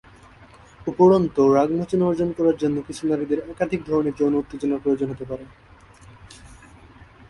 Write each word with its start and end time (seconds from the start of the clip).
উপরন্তু, 0.87 1.41
রাগমোচন 1.53 2.01
অর্জন 2.01 2.29
করার 2.37 2.55
জন্য 2.57 2.77
কিছু 2.87 3.03
নারীদের 3.07 3.39
একাধিক 3.43 3.81
ধরনের 3.85 4.17
যৌন 4.19 4.33
উত্তেজনার 4.35 4.81
প্রয়োজন 4.83 5.07
হতে 5.09 5.25
পারে। 5.25 5.45